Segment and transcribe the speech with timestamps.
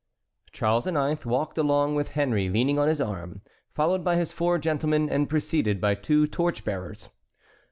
[0.51, 1.23] Charles IX.
[1.27, 5.79] walked along with Henry leaning on his arm, followed by his four gentlemen and preceded
[5.79, 7.09] by two torch bearers.